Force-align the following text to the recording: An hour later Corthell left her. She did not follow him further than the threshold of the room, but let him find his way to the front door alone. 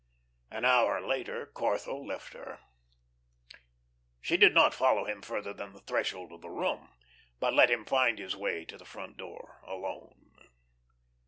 An 0.49 0.65
hour 0.65 0.99
later 0.99 1.45
Corthell 1.53 2.03
left 2.07 2.33
her. 2.33 2.59
She 4.19 4.35
did 4.35 4.51
not 4.55 4.73
follow 4.73 5.05
him 5.05 5.21
further 5.21 5.53
than 5.53 5.73
the 5.73 5.81
threshold 5.81 6.31
of 6.31 6.41
the 6.41 6.49
room, 6.49 6.89
but 7.39 7.53
let 7.53 7.69
him 7.69 7.85
find 7.85 8.17
his 8.17 8.35
way 8.35 8.65
to 8.65 8.79
the 8.79 8.83
front 8.85 9.17
door 9.17 9.61
alone. 9.63 10.47